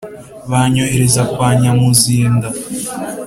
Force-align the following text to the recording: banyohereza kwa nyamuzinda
banyohereza 0.49 1.21
kwa 1.33 1.49
nyamuzinda 1.61 2.47